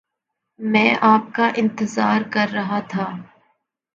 [0.59, 3.09] میں آپ کا انتظار کر رہا تھا۔